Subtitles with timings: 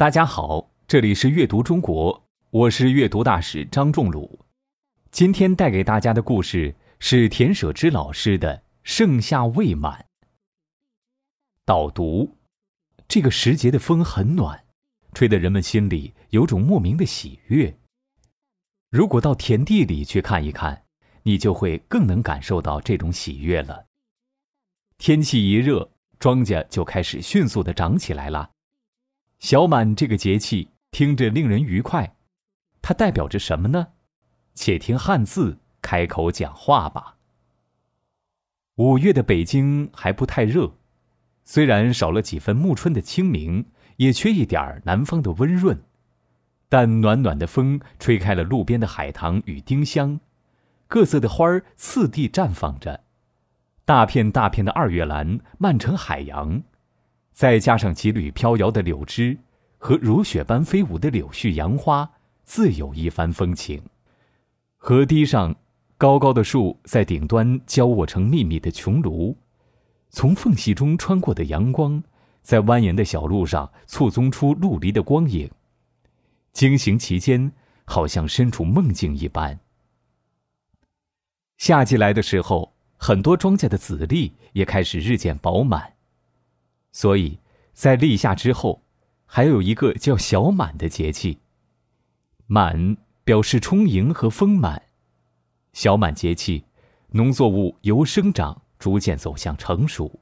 [0.00, 4.46] 大家好，这里是阅读中国，我是阅读大使张仲鲁。
[5.10, 10.06] 今天带给大家的故事是田舍之老师的《盛夏未满》。
[11.66, 12.38] 导读：
[13.08, 14.64] 这个时节的风很暖，
[15.12, 17.78] 吹得人们心里有种莫名的喜悦。
[18.88, 20.84] 如果到田地里去看一看，
[21.24, 23.84] 你就会更能感受到这种喜悦了。
[24.96, 28.52] 天气一热，庄稼就开始迅速的长起来了。
[29.40, 32.14] 小满这个节气听着令人愉快，
[32.82, 33.88] 它代表着什么呢？
[34.54, 37.16] 且听汉字开口讲话吧。
[38.76, 40.74] 五月的北京还不太热，
[41.42, 43.64] 虽然少了几分暮春的清明，
[43.96, 45.82] 也缺一点南方的温润，
[46.68, 50.20] 但暖暖的风吹开了路边的海棠与丁香，
[50.86, 53.04] 各色的花儿次第绽放着，
[53.86, 56.62] 大片大片的二月兰漫成海洋。
[57.32, 59.38] 再加上几缕飘摇的柳枝，
[59.78, 62.10] 和如雪般飞舞的柳絮杨花，
[62.44, 63.82] 自有一番风情。
[64.76, 65.54] 河堤上，
[65.96, 69.36] 高高的树在顶端交握成密密的穹庐，
[70.10, 72.02] 从缝隙中穿过的阳光，
[72.42, 75.50] 在蜿蜒的小路上簇拥出陆离的光影，
[76.52, 77.52] 惊行其间，
[77.84, 79.60] 好像身处梦境一般。
[81.58, 85.92] 夏季来的时候，很多庄稼的籽粒也开始日渐饱满。
[86.92, 87.38] 所以，
[87.72, 88.82] 在立夏之后，
[89.26, 91.38] 还有一个叫小满的节气。
[92.46, 94.82] 满表示充盈和丰满。
[95.72, 96.64] 小满节气，
[97.10, 100.20] 农作物由生长逐渐走向成熟，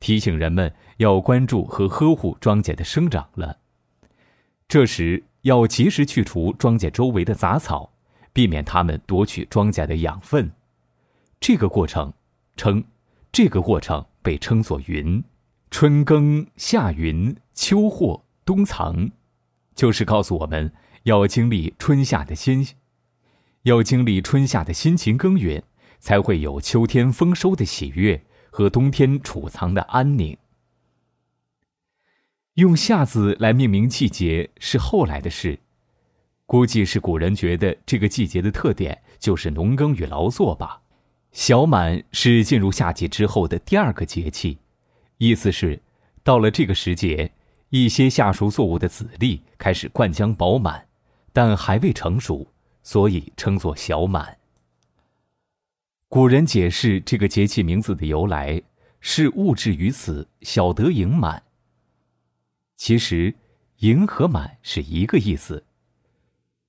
[0.00, 3.58] 提醒人们要关注和呵护庄稼的生长了。
[4.66, 7.92] 这时要及时去除庄稼周围的杂草，
[8.32, 10.50] 避免它们夺取庄稼的养分。
[11.38, 12.12] 这个过程
[12.56, 12.82] 称，
[13.30, 15.22] 这个过程被称作“耘”。
[15.70, 19.12] 春耕、夏耘、秋获、冬藏，
[19.74, 20.72] 就是告诉我们
[21.04, 22.66] 要经历春夏的辛，
[23.62, 25.62] 要经历春夏的辛勤耕耘，
[26.00, 30.36] 才会有秋天丰收的喜悦和冬天储藏的安宁。
[32.54, 35.60] 用“夏”字来命名季节是后来的事，
[36.46, 40.82] 估计是古人觉得这个季节的特点就是农耕与劳作吧。
[41.30, 44.58] 小满是进入夏季之后的第二个节气。
[45.22, 45.78] 意思是，
[46.22, 47.30] 到了这个时节，
[47.68, 50.88] 一些夏熟作物的籽粒开始灌浆饱满，
[51.30, 52.48] 但还未成熟，
[52.82, 54.38] 所以称作小满。
[56.08, 58.62] 古人解释这个节气名字的由来，
[59.00, 61.42] 是物质于此，小得盈满。
[62.78, 63.34] 其实，
[63.80, 65.58] 盈和满是一个意思。《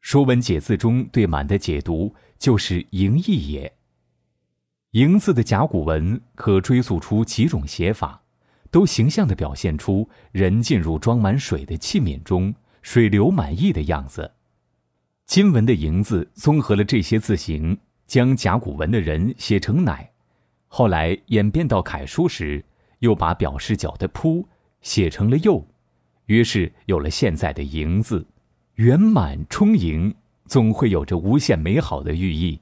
[0.00, 3.70] 说文解字》中对满的解读就是盈溢也。
[4.92, 8.22] 盈字的甲骨文可追溯出几种写法。
[8.70, 14.30] 都形象地表现出人进入装满水的器皿中，水流满溢的样子。
[15.26, 20.10] 金文的“盈”字综合了这些字形，将甲骨文的人写成“乃”，
[20.68, 22.64] 后来演变到楷书时，
[23.00, 24.48] 又把表示脚的“扑”
[24.80, 25.66] 写成了“右”，
[26.26, 28.26] 于是有了现在的“盈”字。
[28.74, 30.14] 圆满充盈，
[30.46, 32.60] 总会有着无限美好的寓意。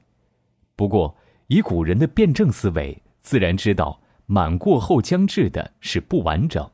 [0.75, 1.15] 不过，
[1.47, 4.01] 以古人的辩证思维，自然知道。
[4.27, 6.69] 满过后将至的是不完整，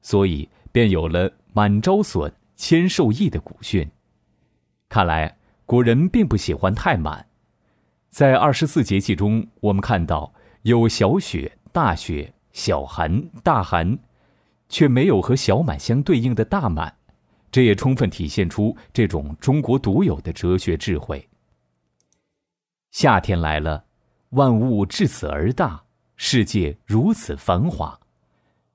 [0.00, 3.88] 所以便有了“满招损，谦受益”的古训。
[4.88, 7.24] 看来古人并不喜欢太满。
[8.10, 10.32] 在二十四节气中，我们看到
[10.62, 13.98] 有小雪、大雪、小寒、大寒，
[14.68, 16.94] 却没有和小满相对应的大满，
[17.50, 21.26] 这也充分体现出这种中国独有的哲学智慧。
[22.90, 23.84] 夏天来了，
[24.30, 25.82] 万物至此而大。
[26.24, 27.98] 世界如此繁华，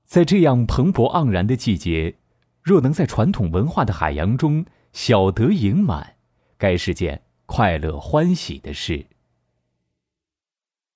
[0.03, 2.17] 在这样蓬勃盎然的季节，
[2.61, 6.17] 若能在传统文化的海洋中小得盈满，
[6.57, 9.07] 该是件快乐欢喜的事。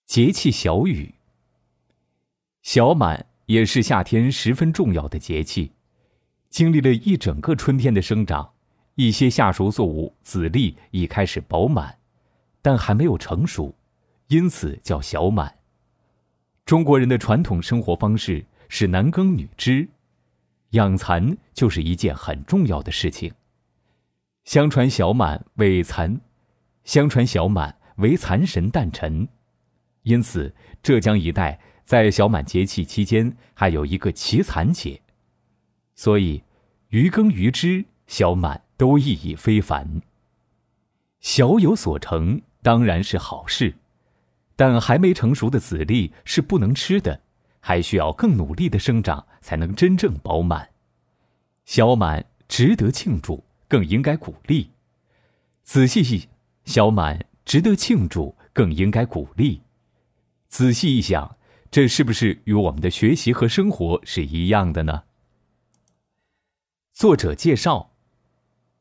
[0.05, 1.15] 节气小雨，
[2.61, 5.71] 小满也是夏天十分重要的节气，
[6.49, 8.51] 经历了一整个春天的生长，
[8.95, 11.97] 一些夏熟作物籽粒已开始饱满，
[12.61, 13.73] 但还没有成熟，
[14.27, 15.60] 因此叫小满。
[16.71, 19.85] 中国人的传统生活方式是男耕女织，
[20.69, 23.29] 养蚕就是一件很重要的事情。
[24.45, 26.21] 相传小满为蚕，
[26.85, 29.27] 相传小满为蚕神诞辰，
[30.03, 35.01] 因此浙江一带在小满节气期间还有一个祈蚕节。
[35.93, 36.41] 所以，
[36.87, 40.01] 于耕于织，小满都意义非凡。
[41.19, 43.75] 小有所成，当然是好事。
[44.61, 47.23] 但还没成熟的籽粒是不能吃的，
[47.61, 50.69] 还需要更努力的生长才能真正饱满。
[51.65, 54.69] 小满值得庆祝，更应该鼓励。
[55.63, 56.29] 仔细一，
[56.63, 59.63] 小满值得庆祝，更应该鼓励。
[60.47, 61.37] 仔细一想，
[61.71, 65.05] 这是不是与我们的学习和生活是一样的呢？
[66.93, 67.95] 作者介绍：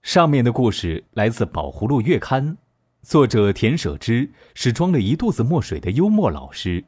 [0.03, 2.49] 上面的故事来自《宝葫芦月刊》，
[3.02, 6.85] 作者田舍之是装了一肚子墨水的幽默老师，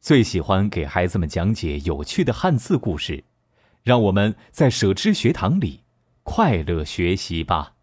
[0.00, 3.24] 最喜欢给孩子们讲解有趣的汉字故事。
[3.82, 5.80] 让我们在舍之学堂里
[6.22, 7.74] 快乐学习吧。